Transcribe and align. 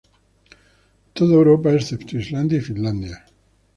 Toda 1.13 1.35
Europa 1.35 1.71
excepto 1.73 2.17
Islandia 2.17 2.57
y 2.57 2.61
Finlandia. 2.61 3.23